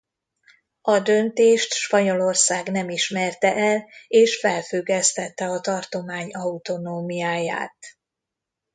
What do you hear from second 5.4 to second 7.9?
a tartomány autonómiáját.